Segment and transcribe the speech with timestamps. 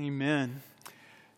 [0.00, 0.62] Amen.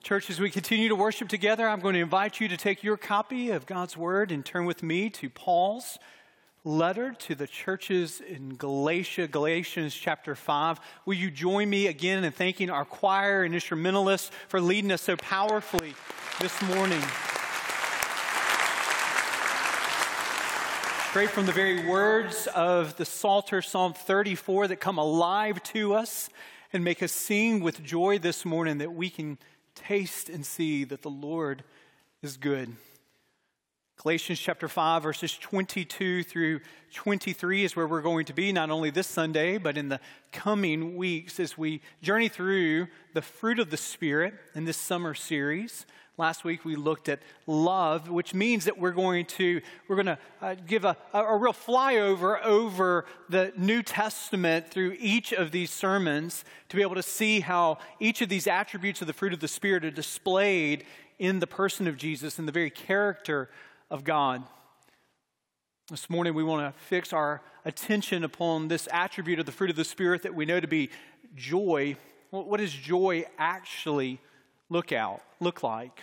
[0.05, 2.97] Church, as we continue to worship together, I'm going to invite you to take your
[2.97, 5.99] copy of God's Word and turn with me to Paul's
[6.63, 10.79] letter to the churches in Galatia, Galatians chapter 5.
[11.07, 15.17] Will you join me again in thanking our choir and instrumentalists for leading us so
[15.17, 15.95] powerfully
[16.41, 17.03] this morning?
[21.11, 26.31] Straight from the very words of the Psalter, Psalm 34, that come alive to us
[26.73, 29.39] and make us sing with joy this morning that we can
[29.75, 31.65] taste and see that the Lord
[32.23, 32.75] is good.
[34.03, 36.61] Galatians chapter 5, verses 22 through
[36.95, 40.01] 23 is where we're going to be, not only this Sunday, but in the
[40.33, 45.87] coming weeks as we journey through the fruit of the Spirit in this summer series.
[46.19, 50.19] Last week we looked at love, which means that we're going to we're going to
[50.43, 55.71] uh, give a, a, a real flyover over the New Testament through each of these
[55.71, 59.41] sermons to be able to see how each of these attributes of the fruit of
[59.41, 60.85] the Spirit are displayed
[61.19, 63.49] in the person of Jesus and the very character
[63.91, 64.43] of God.
[65.89, 69.77] This morning we want to fix our attention upon this attribute of the fruit of
[69.77, 70.91] the Spirit that we know to be
[71.35, 71.97] joy.
[72.29, 74.21] What is joy actually
[74.73, 76.01] look out, look like.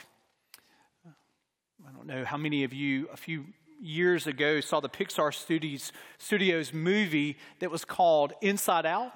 [1.06, 3.46] I don't know how many of you a few
[3.82, 9.12] years ago saw the Pixar Studios, Studios movie that was called Inside Out.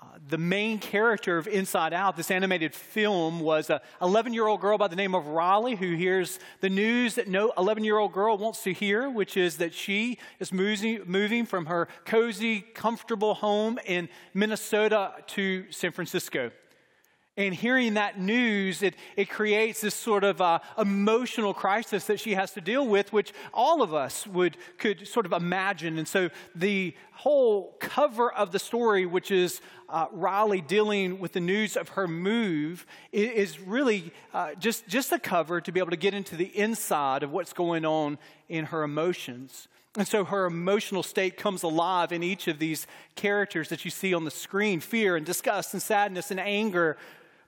[0.00, 4.62] Uh, the main character of Inside Out, this animated film, was a 11 year old
[4.62, 8.12] girl by the name of Riley who hears the news that no 11 year old
[8.12, 13.34] girl wants to hear, which is that she is moving, moving from her cozy, comfortable
[13.34, 16.52] home in Minnesota to San Francisco.
[17.34, 22.34] And hearing that news, it, it creates this sort of uh, emotional crisis that she
[22.34, 25.96] has to deal with, which all of us would could sort of imagine.
[25.96, 31.40] And so the whole cover of the story, which is uh, Riley dealing with the
[31.40, 35.96] news of her move, is really uh, just, just a cover to be able to
[35.96, 38.18] get into the inside of what's going on
[38.50, 39.68] in her emotions.
[39.96, 44.14] And so her emotional state comes alive in each of these characters that you see
[44.14, 46.96] on the screen fear and disgust and sadness and anger,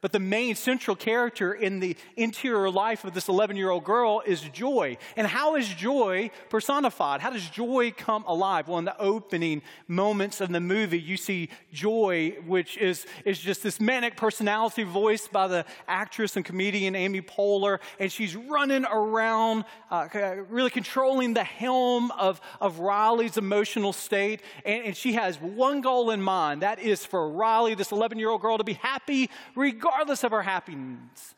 [0.05, 4.23] but the main central character in the interior life of this 11 year old girl
[4.27, 4.99] is joy.
[5.17, 7.23] And how is joy personified?
[7.23, 8.69] How does joy come alive?
[8.69, 13.63] Well, in the opening moments of the movie, you see joy, which is, is just
[13.63, 17.79] this manic personality voiced by the actress and comedian Amy Poehler.
[17.99, 20.07] And she's running around, uh,
[20.51, 24.43] really controlling the helm of, of Riley's emotional state.
[24.67, 28.29] And, and she has one goal in mind that is for Riley, this 11 year
[28.29, 31.35] old girl, to be happy regardless regardless of her happenings.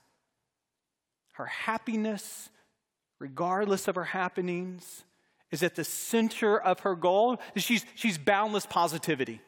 [1.34, 2.48] Her happiness,
[3.18, 5.04] regardless of her happenings,
[5.50, 7.38] is at the center of her goal.
[7.56, 9.42] She's, she's boundless positivity.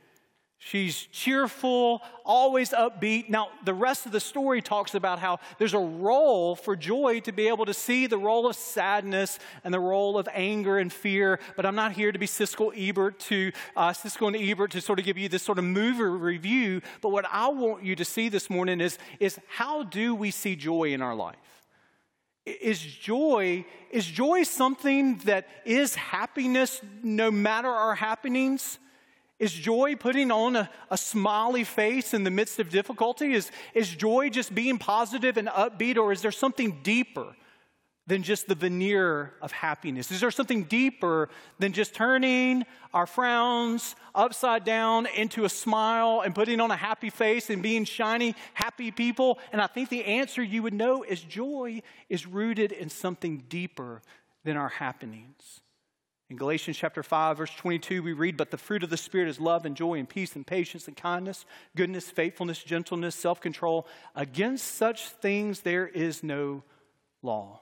[0.60, 3.28] She's cheerful, always upbeat.
[3.28, 7.32] Now, the rest of the story talks about how there's a role for joy to
[7.32, 11.38] be able to see the role of sadness and the role of anger and fear.
[11.54, 14.98] But I'm not here to be Siskel Ebert to uh, Siskel and Ebert to sort
[14.98, 16.82] of give you this sort of movie review.
[17.02, 20.56] But what I want you to see this morning is, is how do we see
[20.56, 21.36] joy in our life?
[22.44, 28.80] Is joy, is joy something that is happiness no matter our happenings?
[29.38, 33.34] Is joy putting on a, a, smiley face in the midst of difficulty?
[33.34, 37.36] Is, is joy just being positive and upbeat, or is there something deeper
[38.08, 40.10] than just the veneer of happiness?
[40.10, 41.28] Is there something deeper
[41.60, 47.10] than just turning our frowns upside down into a smile and putting on a happy
[47.10, 49.38] face and being shiny, happy people?
[49.52, 54.02] And I think the answer you would know is joy is rooted in something deeper
[54.42, 55.60] than our happenings.
[56.30, 59.40] In Galatians chapter 5, verse 22, we read, But the fruit of the Spirit is
[59.40, 63.86] love and joy and peace and patience and kindness, goodness, faithfulness, gentleness, self control.
[64.14, 66.64] Against such things there is no
[67.22, 67.60] law.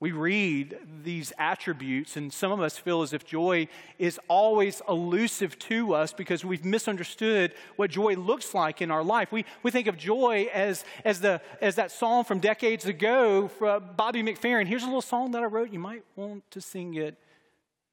[0.00, 3.66] We read these attributes, and some of us feel as if joy
[3.98, 9.32] is always elusive to us because we've misunderstood what joy looks like in our life.
[9.32, 13.82] We, we think of joy as, as, the, as that song from decades ago from
[13.96, 14.66] Bobby McFerrin.
[14.66, 15.72] Here's a little song that I wrote.
[15.72, 17.16] You might want to sing it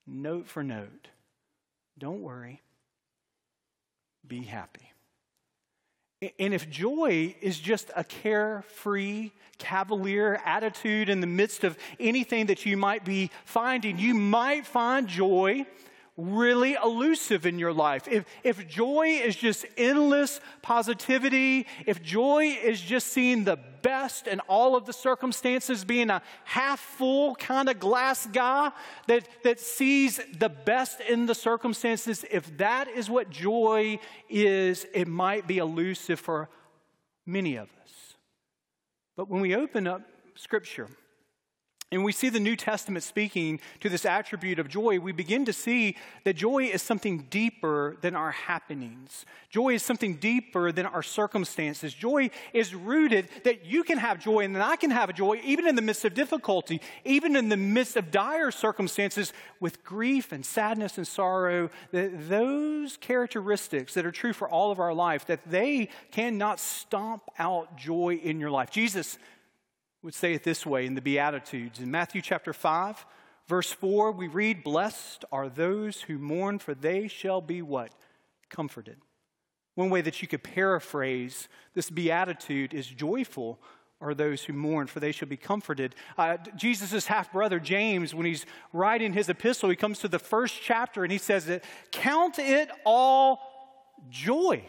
[0.07, 1.07] note for note.
[1.98, 2.62] Don't worry.
[4.28, 4.92] Be happy.
[6.40, 12.66] And if joy is just a carefree, cavalier attitude in the midst of anything that
[12.66, 15.66] you might be finding, you might find joy
[16.17, 18.07] really elusive in your life.
[18.07, 24.39] If, if joy is just endless positivity, if joy is just seeing the best in
[24.41, 28.71] all of the circumstances, being a half full kind of glass guy
[29.07, 35.07] that, that sees the best in the circumstances, if that is what joy is, it
[35.07, 36.50] might be elusive for
[37.25, 38.15] many of us.
[39.18, 40.01] But when we open up
[40.35, 40.88] Scripture,
[41.91, 45.53] and we see the New Testament speaking to this attribute of joy, we begin to
[45.53, 49.23] see that joy is something deeper than our happenings.
[49.51, 51.93] Joy is something deeper than our circumstances.
[51.93, 55.39] Joy is rooted that you can have joy and that I can have a joy
[55.45, 60.31] even in the midst of difficulty, even in the midst of dire circumstances with grief
[60.31, 61.69] and sadness and sorrow.
[61.91, 67.21] That those characteristics that are true for all of our life, that they cannot stomp
[67.37, 68.71] out joy in your life.
[68.71, 69.19] Jesus
[70.06, 71.80] would say it this way in the Beatitudes.
[71.80, 73.07] In Matthew chapter 5,
[73.48, 77.92] verse 4, we read, Blessed are those who mourn, for they shall be what?
[78.48, 78.98] Comforted.
[79.74, 83.60] One way that you could paraphrase this beatitude is joyful
[84.00, 85.96] are those who mourn, for they shall be comforted.
[86.19, 90.62] Uh, Jesus' half brother, James, when he's writing his epistle, he comes to the first
[90.62, 93.40] chapter and he says that, Count it all
[94.12, 94.63] joy,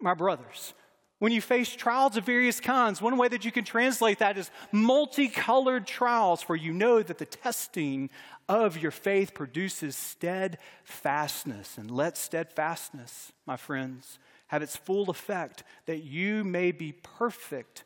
[0.00, 0.72] my brothers,
[1.18, 4.50] when you face trials of various kinds, one way that you can translate that is
[4.70, 8.08] multicolored trials, for you know that the testing
[8.48, 11.76] of your faith produces steadfastness.
[11.76, 17.84] And let steadfastness, my friends, have its full effect, that you may be perfect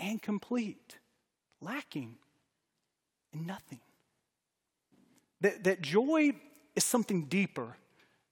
[0.00, 0.98] and complete,
[1.60, 2.16] lacking
[3.32, 3.80] in nothing.
[5.42, 6.32] That, that joy
[6.74, 7.76] is something deeper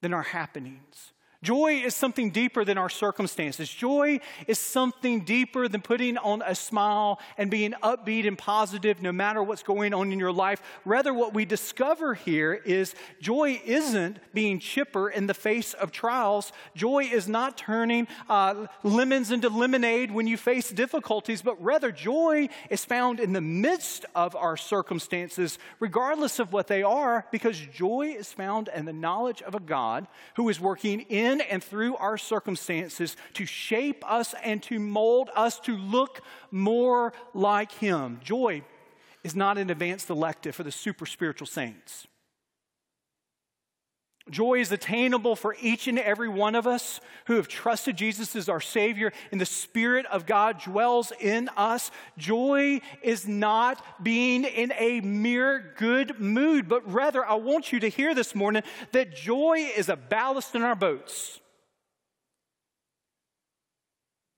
[0.01, 1.13] than our happenings.
[1.43, 3.69] Joy is something deeper than our circumstances.
[3.69, 9.11] Joy is something deeper than putting on a smile and being upbeat and positive no
[9.11, 10.61] matter what's going on in your life.
[10.85, 16.53] Rather, what we discover here is joy isn't being chipper in the face of trials.
[16.75, 22.47] Joy is not turning uh, lemons into lemonade when you face difficulties, but rather, joy
[22.69, 28.15] is found in the midst of our circumstances, regardless of what they are, because joy
[28.17, 31.95] is found in the knowledge of a God who is working in in and through
[31.97, 36.21] our circumstances to shape us and to mold us to look
[36.51, 38.19] more like Him.
[38.23, 38.63] Joy
[39.23, 42.07] is not an advanced elective for the super spiritual saints.
[44.29, 48.47] Joy is attainable for each and every one of us who have trusted Jesus as
[48.47, 51.91] our Savior and the Spirit of God dwells in us.
[52.17, 57.89] Joy is not being in a mere good mood, but rather, I want you to
[57.89, 61.41] hear this morning that joy is a ballast in our boats.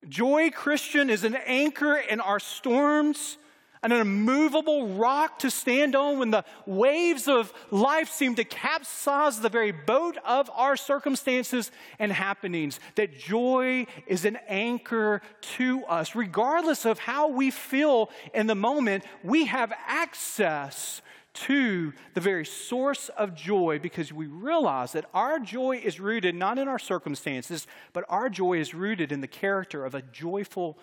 [0.08, 3.38] Joy, Christian, is an anchor in our storms
[3.86, 9.50] an immovable rock to stand on when the waves of life seem to capsize the
[9.50, 12.80] very boat of our circumstances and happenings.
[12.96, 15.22] That joy is an anchor
[15.58, 16.16] to us.
[16.16, 21.02] Regardless of how we feel in the moment, we have access
[21.34, 26.58] to the very source of joy because we realize that our joy is rooted not
[26.58, 30.80] in our circumstances, but our joy is rooted in the character of a joyful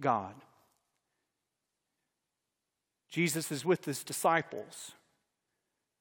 [0.00, 0.34] God.
[3.10, 4.92] Jesus is with his disciples.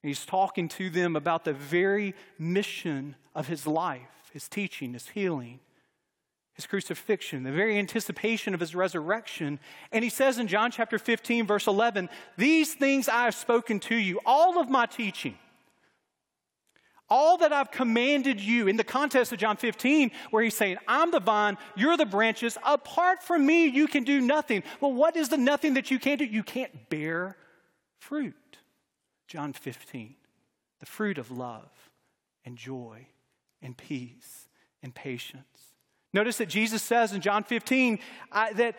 [0.02, 5.60] He's talking to them about the very mission of his life, his teaching, his healing,
[6.54, 9.60] his crucifixion, the very anticipation of his resurrection.
[9.92, 13.96] And he says in John chapter 15, verse 11, These things I have spoken to
[13.96, 15.38] you, all of my teaching
[17.10, 21.12] all that I've commanded you in the context of John 15, where he's saying, I'm
[21.12, 22.57] the vine, you're the branches.
[22.66, 24.63] Apart from me, you can do nothing.
[24.81, 26.25] Well, what is the nothing that you can't do?
[26.25, 27.38] You can't bear
[28.00, 28.34] fruit.
[29.27, 30.15] John 15,
[30.79, 31.72] the fruit of love
[32.44, 33.08] and joy
[33.62, 34.48] and peace
[34.84, 35.44] and patience.
[36.13, 38.00] Notice that Jesus says in John 15
[38.32, 38.75] uh, that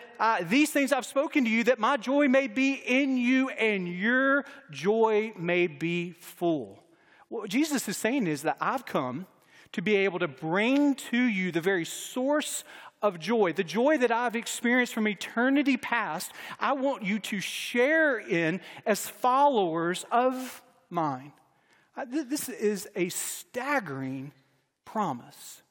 [0.48, 4.46] these things I've spoken to you, that my joy may be in you and your
[4.70, 6.82] joy may be full.
[7.28, 9.26] What Jesus is saying is that I've come
[9.72, 12.64] to be able to bring to you the very source
[13.02, 16.32] of joy, the joy that I've experienced from eternity past.
[16.58, 21.32] I want you to share in as followers of mine.
[22.08, 24.32] This is a staggering
[24.84, 25.62] promise.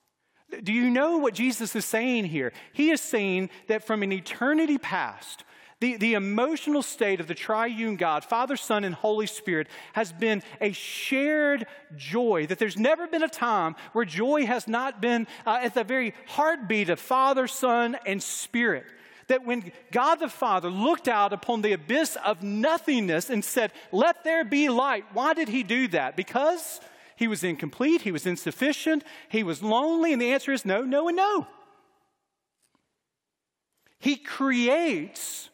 [0.63, 2.53] Do you know what Jesus is saying here?
[2.73, 5.43] He is saying that from an eternity past,
[5.81, 10.41] the, the emotional state of the triune God, Father, Son, and Holy Spirit, has been
[10.61, 11.67] a shared
[11.97, 12.45] joy.
[12.47, 16.13] That there's never been a time where joy has not been uh, at the very
[16.27, 18.85] heartbeat of Father, Son, and Spirit.
[19.27, 24.23] That when God the Father looked out upon the abyss of nothingness and said, Let
[24.23, 26.15] there be light, why did he do that?
[26.15, 26.79] Because
[27.17, 31.09] he was incomplete, he was insufficient, he was lonely, and the answer is no, no,
[31.09, 31.47] and no.
[33.99, 35.49] He creates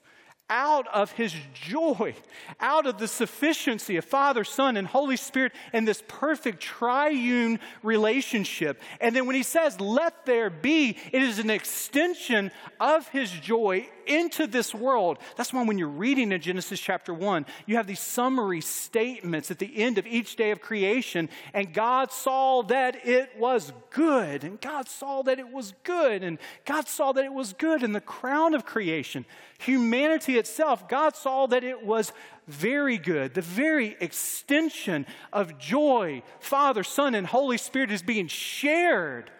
[0.51, 2.13] out of his joy,
[2.60, 8.81] out of the sufficiency of Father, Son, and Holy Spirit and this perfect triune relationship.
[9.00, 13.88] And then when he says, let there be, it is an extension of his joy
[14.12, 15.18] into this world.
[15.38, 19.60] That's why when you're reading in Genesis chapter 1, you have these summary statements at
[19.60, 21.30] the end of each day of creation.
[21.53, 24.44] And God saw that it was good.
[24.44, 26.24] And God saw that it was good.
[26.24, 27.84] And God saw that it was good.
[27.84, 29.25] And the crown of creation,
[29.60, 32.12] humanity itself, God saw that it was
[32.48, 33.34] very good.
[33.34, 39.32] The very extension of joy, Father, Son, and Holy Spirit is being shared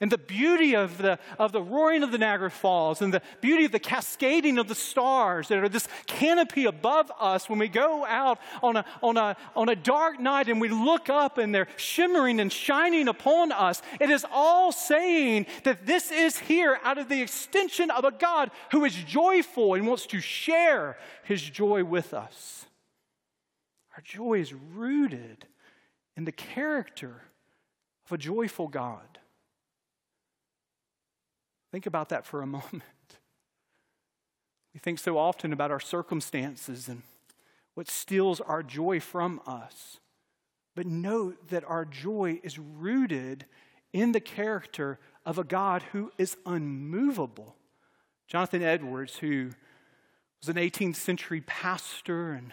[0.00, 3.64] and the beauty of the, of the roaring of the Niagara Falls and the beauty
[3.64, 8.04] of the cascading of the stars that are this canopy above us when we go
[8.04, 11.66] out on a, on, a, on a dark night and we look up and they're
[11.76, 13.82] shimmering and shining upon us.
[14.00, 18.52] It is all saying that this is here out of the extension of a God
[18.70, 22.66] who is joyful and wants to share his joy with us.
[23.96, 25.46] Our joy is rooted
[26.16, 27.22] in the character
[28.06, 29.17] of a joyful God.
[31.70, 32.82] Think about that for a moment.
[34.74, 37.02] We think so often about our circumstances and
[37.74, 39.98] what steals our joy from us.
[40.74, 43.46] But note that our joy is rooted
[43.92, 47.56] in the character of a God who is unmovable.
[48.28, 49.50] Jonathan Edwards, who
[50.40, 52.52] was an 18th century pastor and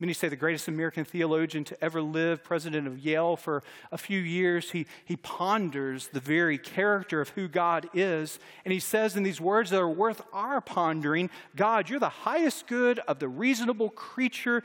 [0.00, 4.18] Many say the greatest American theologian to ever live, president of Yale for a few
[4.18, 4.70] years.
[4.70, 8.38] He, he ponders the very character of who God is.
[8.64, 12.66] And he says in these words that are worth our pondering God, you're the highest
[12.66, 14.62] good of the reasonable creature.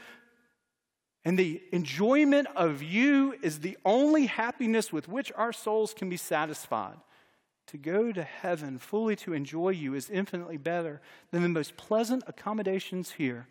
[1.25, 6.17] And the enjoyment of you is the only happiness with which our souls can be
[6.17, 6.95] satisfied.
[7.67, 11.01] To go to heaven fully to enjoy you is infinitely better
[11.31, 13.47] than the most pleasant accommodations here.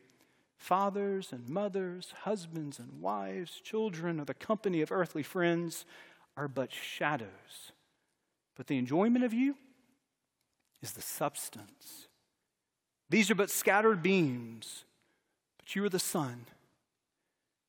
[0.64, 5.84] Fathers and mothers, husbands and wives, children, or the company of earthly friends
[6.38, 7.72] are but shadows.
[8.56, 9.56] But the enjoyment of you
[10.80, 12.08] is the substance.
[13.10, 14.84] These are but scattered beams,
[15.58, 16.46] but you are the sun.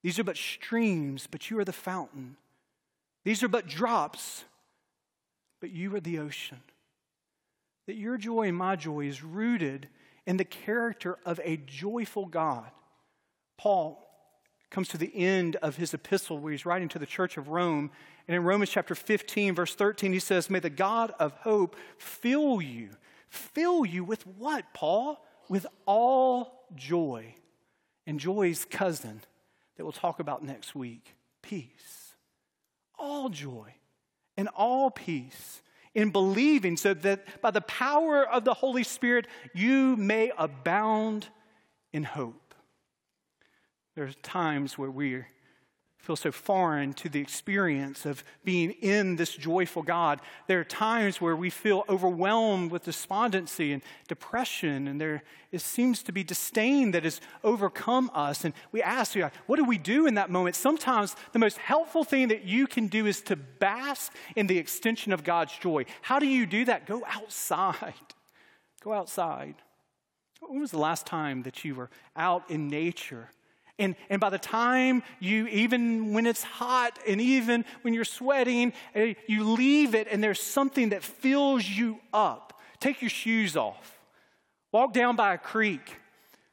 [0.01, 2.37] These are but streams, but you are the fountain.
[3.25, 4.45] These are but drops,
[5.59, 6.61] but you are the ocean.
[7.87, 9.89] That your joy and my joy is rooted
[10.25, 12.71] in the character of a joyful God
[13.57, 14.01] Paul
[14.69, 17.91] comes to the end of his epistle where he's writing to the church of Rome.
[18.27, 22.61] And in Romans chapter 15, verse 13, he says, May the God of hope fill
[22.61, 22.89] you.
[23.29, 25.23] Fill you with what, Paul?
[25.49, 27.35] With all joy.
[28.07, 29.21] And joy's cousin
[29.77, 32.15] that we'll talk about next week peace.
[32.97, 33.75] All joy
[34.35, 35.61] and all peace
[35.93, 41.27] in believing, so that by the power of the Holy Spirit you may abound
[41.93, 42.44] in hope.
[43.95, 45.23] There's times where we
[45.97, 50.21] feel so foreign to the experience of being in this joyful God.
[50.45, 56.03] There are times where we feel overwhelmed with despondency and depression, and there it seems
[56.03, 58.45] to be disdain that has overcome us.
[58.45, 59.15] And we ask,
[59.47, 60.55] what do we do in that moment?
[60.55, 65.11] Sometimes the most helpful thing that you can do is to bask in the extension
[65.11, 65.85] of God's joy.
[66.03, 66.85] How do you do that?
[66.85, 67.93] Go outside.
[68.83, 69.55] Go outside.
[70.41, 73.31] When was the last time that you were out in nature?
[73.77, 78.71] And, and by the time you, even when it's hot and even when you're sweating,
[78.93, 82.61] eh, you leave it and there's something that fills you up.
[82.79, 83.99] Take your shoes off.
[84.71, 85.97] Walk down by a creek.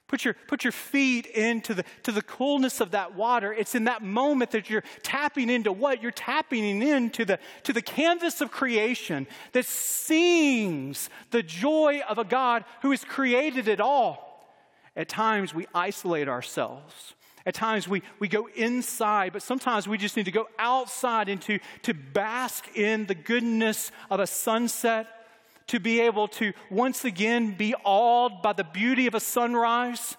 [0.08, 3.52] Put your, put your feet into the, to the coolness of that water.
[3.52, 6.02] It's in that moment that you're tapping into what?
[6.02, 12.24] You're tapping into the, to the canvas of creation that sings the joy of a
[12.24, 14.31] God who has created it all.
[14.96, 17.14] At times, we isolate ourselves.
[17.44, 21.40] At times, we, we go inside, but sometimes we just need to go outside and
[21.42, 25.08] to, to bask in the goodness of a sunset,
[25.68, 30.16] to be able to once again be awed by the beauty of a sunrise,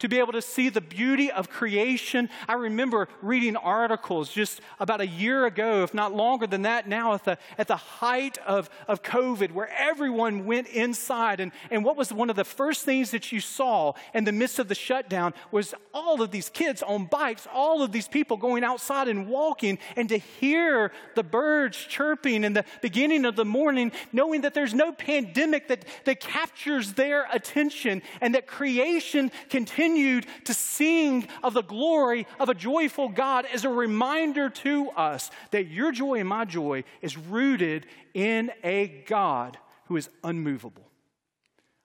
[0.00, 2.28] to be able to see the beauty of creation.
[2.48, 7.14] I remember reading articles just about a year ago, if not longer than that now,
[7.14, 11.38] at the, at the height of, of COVID, where everyone went inside.
[11.38, 14.58] And, and what was one of the first things that you saw in the midst
[14.58, 18.64] of the shutdown was all of these kids on bikes, all of these people going
[18.64, 23.92] outside and walking, and to hear the birds chirping in the beginning of the morning,
[24.12, 30.26] knowing that there's no pandemic that, that captures their attention and that creation continues continued
[30.44, 35.66] to sing of the glory of a joyful God as a reminder to us that
[35.66, 40.88] your joy and my joy is rooted in a God who is unmovable.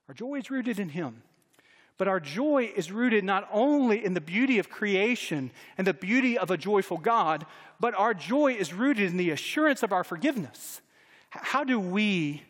[0.08, 1.24] Our joy is rooted in Him.
[1.98, 6.38] But our joy is rooted not only in the beauty of creation and the beauty
[6.38, 7.46] of a joyful God,
[7.82, 10.80] but our joy is rooted in the assurance of our forgiveness.
[11.30, 12.44] How do we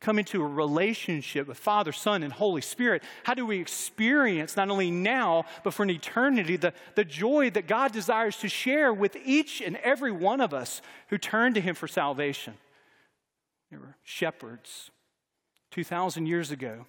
[0.00, 3.02] come into a relationship with Father, Son, and Holy Spirit?
[3.24, 7.66] How do we experience, not only now, but for an eternity, the, the joy that
[7.66, 11.74] God desires to share with each and every one of us who turn to Him
[11.74, 12.54] for salvation?
[13.70, 14.90] There were shepherds
[15.72, 16.86] 2,000 years ago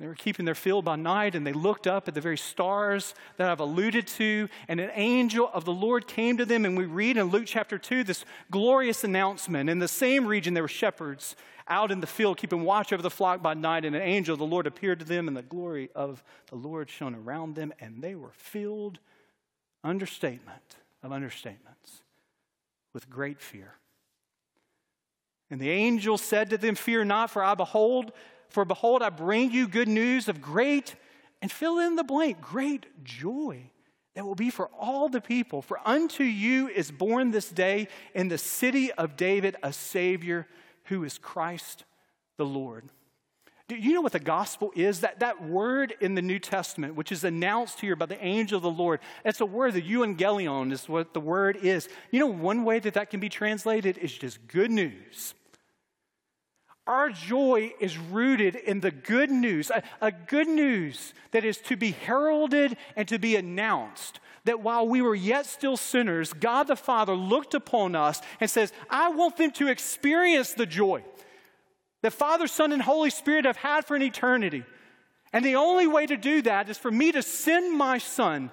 [0.00, 3.14] they were keeping their field by night and they looked up at the very stars
[3.36, 6.64] that I've alluded to, and an angel of the Lord came to them.
[6.64, 9.70] And we read in Luke chapter 2 this glorious announcement.
[9.70, 11.36] In the same region, there were shepherds
[11.68, 14.38] out in the field keeping watch over the flock by night, and an angel of
[14.38, 18.02] the Lord appeared to them, and the glory of the Lord shone around them, and
[18.02, 18.98] they were filled,
[19.82, 22.02] understatement of understatements,
[22.92, 23.74] with great fear.
[25.50, 28.12] And the angel said to them, Fear not, for I behold,
[28.48, 30.94] for behold, I bring you good news of great,
[31.42, 33.70] and fill in the blank, great joy
[34.14, 35.60] that will be for all the people.
[35.60, 40.46] For unto you is born this day in the city of David a Savior
[40.84, 41.84] who is Christ
[42.36, 42.84] the Lord.
[43.66, 45.00] Do you know what the gospel is?
[45.00, 48.62] That, that word in the New Testament, which is announced here by the angel of
[48.62, 51.88] the Lord, it's a word, the euangelion is what the word is.
[52.10, 55.34] You know, one way that that can be translated is just good news.
[56.86, 61.76] Our joy is rooted in the good news, a, a, good news that is to
[61.76, 64.20] be heralded and to be announced.
[64.44, 68.72] That while we were yet still sinners, God the Father looked upon us and says,
[68.90, 71.02] I want them to experience the joy
[72.02, 74.62] that Father, Son, and Holy Spirit have had for an eternity.
[75.32, 78.50] And the only way to do that is for me to send my Son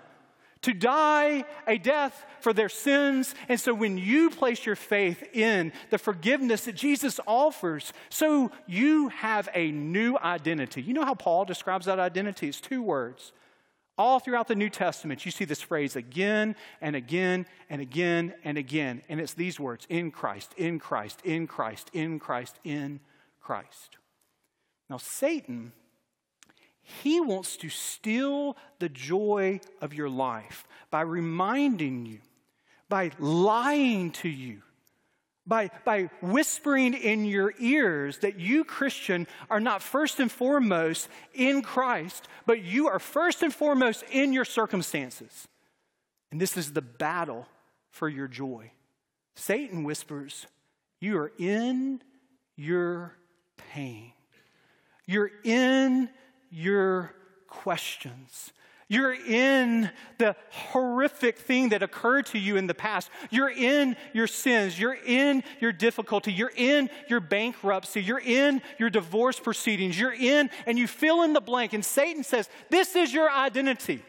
[0.62, 3.34] to die a death for their sins.
[3.50, 9.10] And so when you place your faith in the forgiveness that Jesus offers, so you
[9.10, 10.82] have a new identity.
[10.82, 12.48] You know how Paul describes that identity?
[12.48, 13.34] It's two words.
[13.98, 18.58] All throughout the New Testament, you see this phrase again and again and again and
[18.58, 19.02] again.
[19.10, 23.00] And it's these words in Christ, in Christ, in Christ, in Christ, in
[23.42, 23.98] Christ.
[24.90, 25.74] Now, Satan
[26.82, 32.20] he wants to steal the joy of your life by reminding you,
[32.90, 34.62] by lying to you,
[35.46, 41.62] by, by whispering in your ears that you, Christian, are not first and foremost in
[41.62, 45.48] Christ, but you are first and foremost in your circumstances.
[46.32, 47.48] And this is the battle
[47.90, 48.72] for your joy.
[49.36, 50.46] Satan whispers,
[51.00, 52.02] You are in
[52.56, 53.16] your
[53.74, 54.14] pain.
[55.06, 56.10] You're in
[56.52, 57.16] your
[57.48, 58.52] questions.
[58.92, 63.10] You're in the horrific thing that occurred to you in the past.
[63.30, 64.78] You're in your sins.
[64.78, 66.34] You're in your difficulty.
[66.34, 68.04] You're in your bankruptcy.
[68.04, 69.98] You're in your divorce proceedings.
[69.98, 71.72] You're in, and you fill in the blank.
[71.72, 74.04] And Satan says, This is your identity.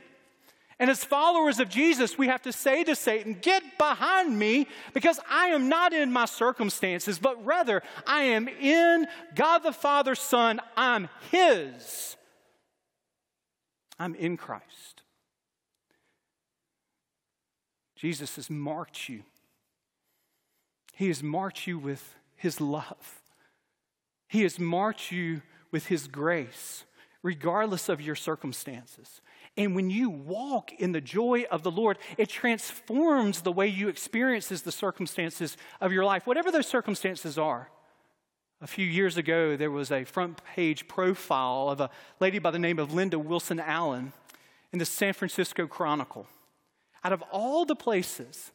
[0.80, 5.20] And as followers of Jesus, we have to say to Satan, Get behind me because
[5.30, 10.60] I am not in my circumstances, but rather I am in God the Father, Son.
[10.76, 12.16] I'm His.
[14.02, 15.02] I'm in Christ.
[17.94, 19.22] Jesus has marked you.
[20.92, 23.22] He has marked you with His love.
[24.26, 26.82] He has marked you with His grace,
[27.22, 29.20] regardless of your circumstances.
[29.56, 33.88] And when you walk in the joy of the Lord, it transforms the way you
[33.88, 37.70] experiences the circumstances of your life, whatever those circumstances are.
[38.62, 42.60] A few years ago, there was a front page profile of a lady by the
[42.60, 44.12] name of Linda Wilson Allen
[44.72, 46.28] in the San Francisco Chronicle.
[47.02, 48.52] Out of all the places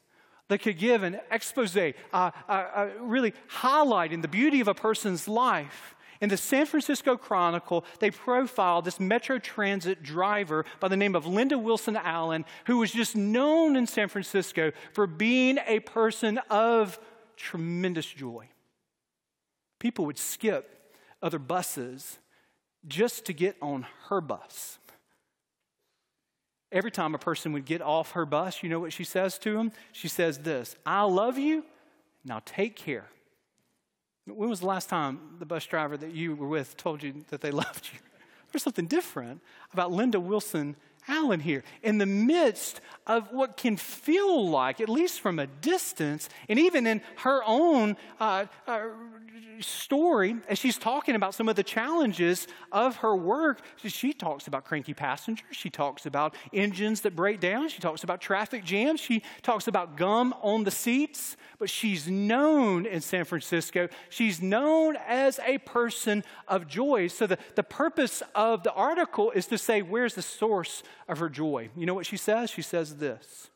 [0.48, 5.28] that could give an expose, uh, uh, uh, really highlighting the beauty of a person's
[5.28, 11.16] life, in the San Francisco Chronicle, they profiled this Metro Transit driver by the name
[11.16, 16.40] of Linda Wilson Allen, who was just known in San Francisco for being a person
[16.50, 16.98] of
[17.36, 18.48] tremendous joy.
[19.80, 22.20] People would skip other buses
[22.88, 24.80] just to get on her bus.
[26.72, 29.54] Every time a person would get off her bus, you know what she says to
[29.54, 29.72] them?
[29.94, 31.64] She says this I love you,
[32.26, 33.06] now take care.
[34.26, 37.42] When was the last time the bus driver that you were with told you that
[37.42, 38.00] they loved you?
[38.52, 39.42] There's something different
[39.74, 40.76] about Linda Wilson
[41.08, 46.28] Allen here, in the midst of what can feel like, at least from a distance,
[46.50, 48.82] and even in her own uh, uh,
[49.62, 54.66] story, as she's talking about some of the challenges of her work, she talks about
[54.66, 55.46] cranky passengers.
[55.52, 57.70] She talks about engines that break down.
[57.70, 59.00] She talks about traffic jams.
[59.00, 61.38] She talks about gum on the seats.
[61.60, 67.08] But she's known in San Francisco, she's known as a person of joy.
[67.08, 71.30] So the, the purpose of the article is to say, where's the source of her
[71.30, 71.70] joy?
[71.76, 72.50] You know what she says?
[72.50, 73.50] She says this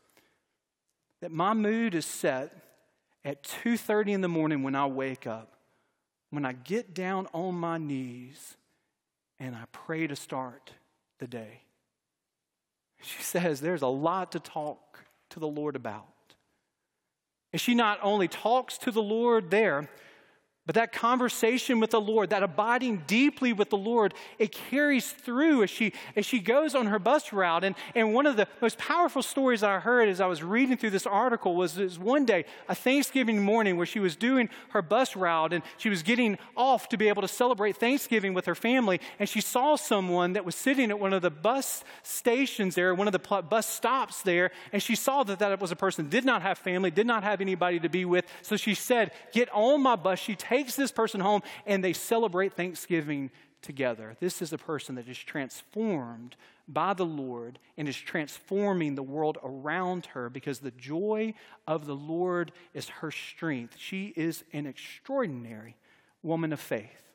[1.22, 2.52] that my mood is set
[3.24, 5.52] at 2:30 in the morning when I wake up
[6.32, 8.56] when I get down on my knees
[9.40, 10.72] and I pray to start
[11.20, 11.62] the day.
[13.02, 15.00] She says there's a lot to talk
[15.32, 16.08] to the Lord about.
[17.52, 19.90] And she not only talks to the Lord there,
[20.72, 25.64] but that conversation with the Lord, that abiding deeply with the Lord, it carries through
[25.64, 27.66] as she, as she goes on her bus route.
[27.66, 30.92] And, and one of the most powerful stories I heard as I was reading through
[30.92, 35.18] this article was, was one day, a Thanksgiving morning, where she was doing her bus
[35.18, 39.02] route and she was getting off to be able to celebrate Thanksgiving with her family.
[39.20, 43.10] And she saw someone that was sitting at one of the bus stations there, one
[43.10, 44.52] of the bus stops there.
[44.72, 47.42] And she saw that that was a person did not have family, did not have
[47.42, 48.24] anybody to be with.
[48.42, 50.18] So she said, Get on my bus.
[50.18, 54.16] She takes this person home and they celebrate Thanksgiving together.
[54.20, 56.36] This is a person that is transformed
[56.68, 61.34] by the Lord and is transforming the world around her because the joy
[61.68, 63.76] of the Lord is her strength.
[63.78, 65.76] She is an extraordinary
[66.24, 67.11] woman of faith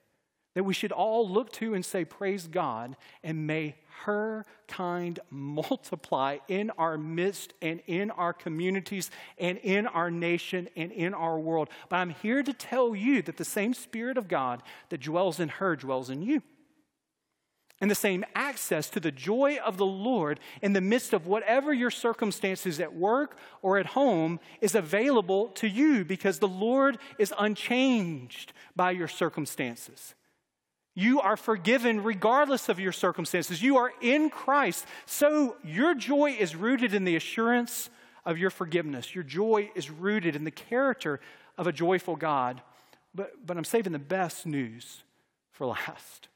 [0.56, 6.38] that we should all look to and say, Praise God, and may her kind multiply
[6.48, 11.68] in our midst and in our communities and in our nation and in our world.
[11.90, 15.50] But I'm here to tell you that the same Spirit of God that dwells in
[15.50, 16.40] her dwells in you.
[17.82, 21.74] And the same access to the joy of the Lord in the midst of whatever
[21.74, 27.34] your circumstances at work or at home is available to you because the Lord is
[27.38, 30.14] unchanged by your circumstances.
[30.98, 33.62] You are forgiven regardless of your circumstances.
[33.62, 34.86] You are in Christ.
[35.04, 37.90] So your joy is rooted in the assurance
[38.24, 39.14] of your forgiveness.
[39.14, 41.20] Your joy is rooted in the character
[41.58, 42.62] of a joyful God.
[43.14, 45.02] But, but I'm saving the best news
[45.52, 46.28] for last.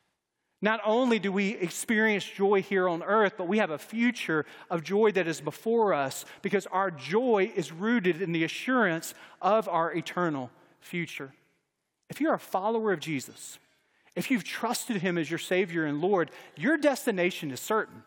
[0.61, 4.83] Not only do we experience joy here on earth, but we have a future of
[4.83, 9.91] joy that is before us because our joy is rooted in the assurance of our
[9.95, 11.33] eternal future.
[12.11, 13.59] If you're a follower of Jesus,
[14.17, 18.03] if you've trusted Him as your Savior and Lord, your destination is certain.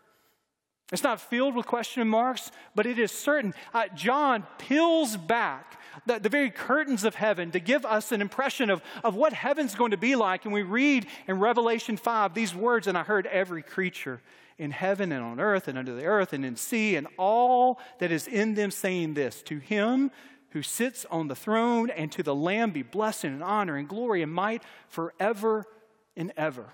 [0.92, 3.54] It's not filled with question marks, but it is certain.
[3.72, 8.68] Uh, John peels back the, the, very curtains of heaven to give us an impression
[8.68, 10.44] of, of what heaven's going to be like.
[10.44, 14.20] And we read in Revelation 5 these words, and I heard every creature
[14.58, 18.12] in heaven and on earth and under the earth and in sea and all that
[18.12, 20.10] is in them saying this To him
[20.50, 24.22] who sits on the throne and to the Lamb be blessing and honor and glory
[24.22, 25.66] and might forever
[26.16, 26.66] and ever.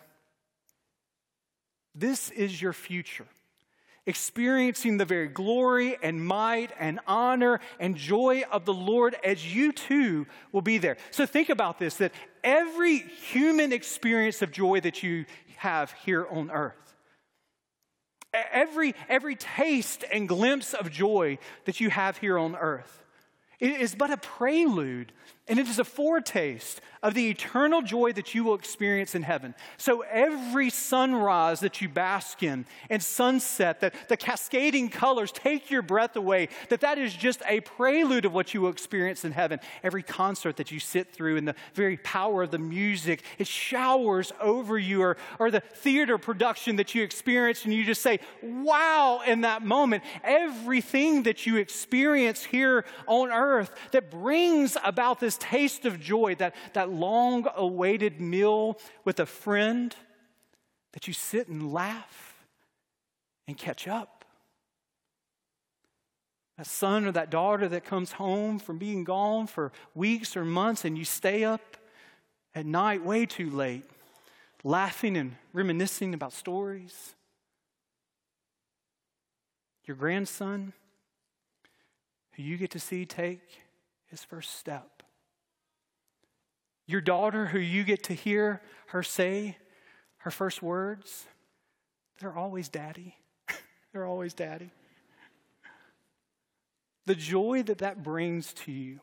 [1.94, 3.26] This is your future.
[4.06, 9.72] Experiencing the very glory and might and honor and joy of the Lord as you
[9.72, 10.96] too will be there.
[11.10, 15.26] So think about this that every human experience of joy that you
[15.58, 16.94] have here on earth,
[18.32, 23.04] every, every taste and glimpse of joy that you have here on earth,
[23.60, 25.12] is but a prelude
[25.50, 29.54] and it is a foretaste of the eternal joy that you will experience in heaven.
[29.78, 35.82] So every sunrise that you bask in and sunset, that the cascading colors take your
[35.82, 39.60] breath away, that that is just a prelude of what you will experience in heaven.
[39.82, 44.32] Every concert that you sit through and the very power of the music, it showers
[44.40, 49.22] over you, or, or the theater production that you experience and you just say, wow,
[49.26, 50.04] in that moment.
[50.22, 56.54] Everything that you experience here on earth that brings about this taste of joy, that,
[56.74, 59.94] that long awaited meal with a friend
[60.92, 62.44] that you sit and laugh
[63.48, 64.24] and catch up.
[66.56, 70.84] That son or that daughter that comes home from being gone for weeks or months
[70.84, 71.76] and you stay up
[72.54, 73.84] at night way too late,
[74.62, 77.14] laughing and reminiscing about stories.
[79.86, 80.72] Your grandson,
[82.32, 83.62] who you get to see take
[84.06, 84.99] his first step.
[86.90, 89.56] Your daughter, who you get to hear her say
[90.18, 91.24] her first words,
[92.18, 93.14] they're always daddy.
[93.92, 94.72] they're always daddy.
[97.06, 98.98] The joy that that brings to you,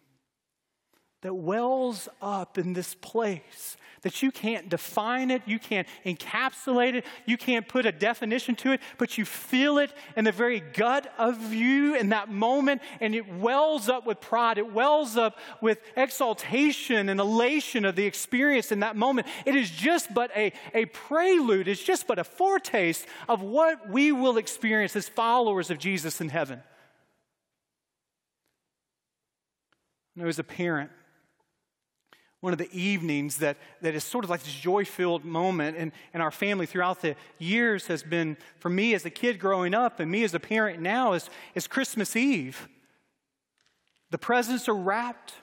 [1.21, 7.05] that wells up in this place that you can't define it, you can't encapsulate it,
[7.25, 11.11] you can't put a definition to it, but you feel it in the very gut
[11.17, 14.57] of you in that moment, and it wells up with pride.
[14.57, 19.27] It wells up with exaltation and elation of the experience in that moment.
[19.45, 24.11] It is just but a, a prelude, it's just but a foretaste of what we
[24.11, 26.61] will experience as followers of Jesus in heaven.
[30.15, 30.91] I know as a parent,
[32.41, 35.91] one of the evenings that, that is sort of like this joy filled moment in,
[36.13, 39.99] in our family throughout the years has been, for me as a kid growing up
[39.99, 42.67] and me as a parent now, is, is Christmas Eve.
[44.11, 45.33] The presents are wrapped.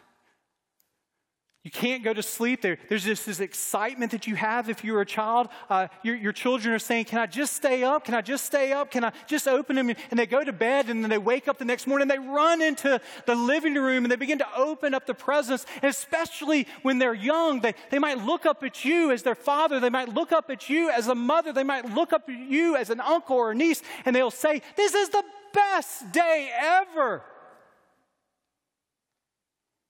[1.64, 2.60] You can't go to sleep.
[2.60, 5.48] There, there's just this excitement that you have if you're a child.
[5.70, 8.04] Uh, your, your children are saying, Can I just stay up?
[8.04, 8.90] Can I just stay up?
[8.90, 9.88] Can I just open them?
[9.88, 12.02] And they go to bed and then they wake up the next morning.
[12.02, 15.64] And they run into the living room and they begin to open up the presents.
[15.80, 19.80] And especially when they're young, they, they might look up at you as their father.
[19.80, 21.50] They might look up at you as a mother.
[21.50, 23.82] They might look up at you as an uncle or a niece.
[24.04, 25.24] And they'll say, This is the
[25.54, 27.22] best day ever.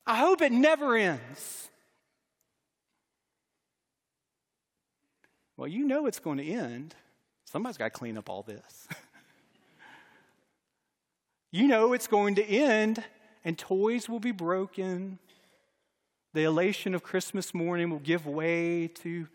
[0.06, 1.70] I hope it never ends.
[5.56, 6.94] Well, you know it's going to end.
[7.44, 8.88] Somebody's got to clean up all this.
[11.52, 13.02] you know it's going to end,
[13.44, 15.18] and toys will be broken.
[16.32, 19.28] The elation of Christmas morning will give way to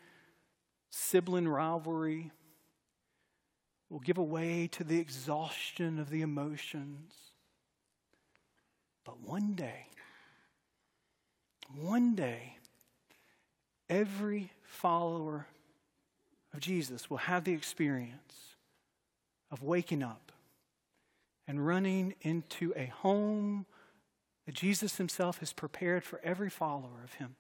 [0.92, 2.32] sibling rivalry,
[3.90, 7.14] will give way to the exhaustion of the emotions.
[9.06, 9.88] But one day,
[11.76, 12.58] one day,
[13.90, 15.48] every follower
[16.54, 18.56] of Jesus will have the experience
[19.52, 20.32] of waking up
[21.48, 23.66] and running into a home
[24.46, 27.36] that Jesus himself has prepared for every follower of him.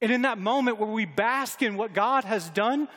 [0.00, 2.88] And in that moment where we bask in what God has done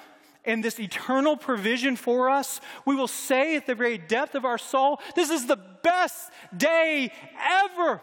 [0.46, 4.58] and this eternal provision for us, we will say at the very depth of our
[4.58, 8.02] soul, This is the best day ever.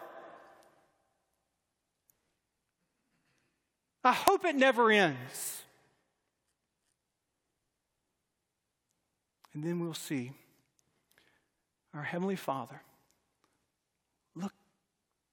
[4.03, 5.63] I hope it never ends.
[9.53, 10.33] And then we'll see
[11.93, 12.83] our Heavenly Father
[14.35, 14.53] look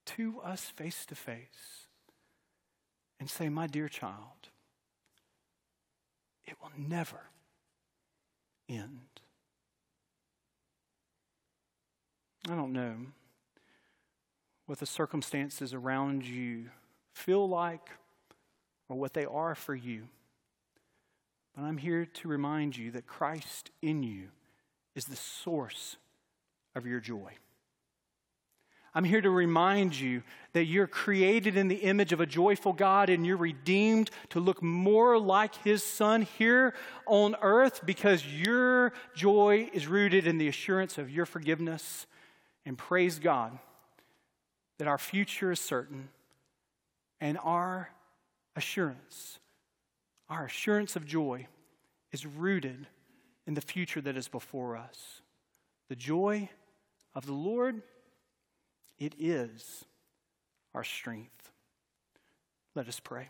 [0.06, 1.86] to us face to face
[3.20, 4.50] and say, My dear child,
[6.46, 7.20] it will never
[8.68, 9.20] end.
[12.50, 12.96] I don't know
[14.66, 16.66] what the circumstances around you
[17.12, 17.90] feel like
[18.88, 20.08] or what they are for you.
[21.54, 24.28] But I'm here to remind you that Christ in you
[24.94, 25.96] is the source
[26.74, 27.32] of your joy.
[28.94, 30.22] I'm here to remind you
[30.54, 34.62] that you're created in the image of a joyful God and you're redeemed to look
[34.62, 36.74] more like His Son here
[37.06, 42.06] on earth because your joy is rooted in the assurance of your forgiveness.
[42.64, 43.58] And praise God
[44.78, 46.08] that our future is certain
[47.20, 47.90] and our
[48.58, 49.38] assurance
[50.28, 51.46] our assurance of joy
[52.12, 52.86] is rooted
[53.46, 55.22] in the future that is before us.
[55.88, 56.50] The joy
[57.14, 57.82] of the Lord,
[58.98, 59.84] it is
[60.74, 61.50] our strength.
[62.74, 63.28] Let us pray.